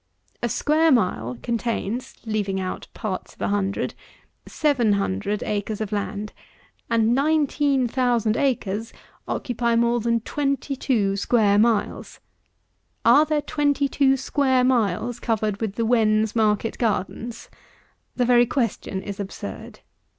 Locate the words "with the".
15.61-15.85